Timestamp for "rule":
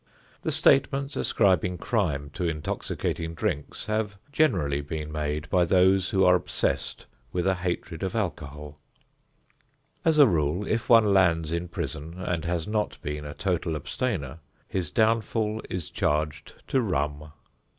10.25-10.65